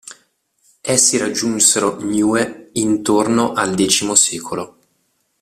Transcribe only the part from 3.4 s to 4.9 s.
al X secolo.